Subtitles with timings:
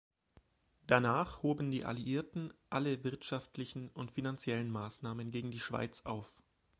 [0.87, 6.41] Danach hoben die Alliierten alle wirtschaftlichen und finanziellen Massnahmen gegen die Schweiz auf.